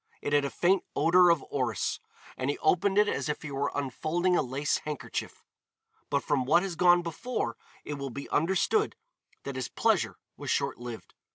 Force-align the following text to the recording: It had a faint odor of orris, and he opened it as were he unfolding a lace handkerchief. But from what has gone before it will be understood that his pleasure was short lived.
It 0.19 0.33
had 0.33 0.43
a 0.45 0.49
faint 0.49 0.83
odor 0.95 1.29
of 1.29 1.45
orris, 1.51 1.99
and 2.35 2.49
he 2.49 2.57
opened 2.57 2.97
it 2.97 3.07
as 3.07 3.27
were 3.29 3.69
he 3.71 3.77
unfolding 3.79 4.35
a 4.35 4.41
lace 4.41 4.79
handkerchief. 4.79 5.43
But 6.09 6.23
from 6.23 6.43
what 6.45 6.63
has 6.63 6.75
gone 6.75 7.03
before 7.03 7.55
it 7.85 7.93
will 7.99 8.09
be 8.09 8.27
understood 8.29 8.95
that 9.43 9.55
his 9.57 9.67
pleasure 9.67 10.17
was 10.37 10.49
short 10.49 10.79
lived. 10.79 11.13